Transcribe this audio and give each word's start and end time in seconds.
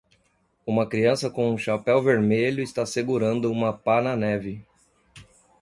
Uma 0.65 0.89
criança 0.89 1.29
com 1.29 1.51
um 1.51 1.57
chapéu 1.59 2.01
vermelho 2.01 2.63
está 2.63 2.87
segurando 2.87 3.51
uma 3.51 3.71
pá 3.71 4.01
na 4.01 4.15
neve. 4.15 4.65